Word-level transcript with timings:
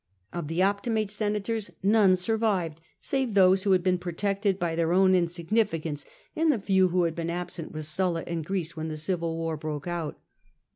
Of 0.33 0.47
the 0.47 0.61
Optimate 0.63 1.11
senators 1.11 1.69
none 1.83 2.15
survived, 2.15 2.81
save 2.99 3.35
those 3.35 3.61
who 3.61 3.71
had 3.73 3.83
been 3.83 3.99
protected 3.99 4.57
by 4.57 4.73
their 4.75 4.93
own 4.93 5.13
insignificance, 5.13 6.07
and 6.35 6.51
the 6.51 6.57
few 6.57 6.87
who 6.87 7.03
had 7.03 7.13
been 7.13 7.29
absent 7.29 7.71
with 7.71 7.85
Sulla 7.85 8.23
in 8.23 8.41
Greece 8.41 8.75
when 8.75 8.87
the 8.87 8.97
civil 8.97 9.37
war 9.37 9.57
broke 9.57 9.85
out. 9.85 10.17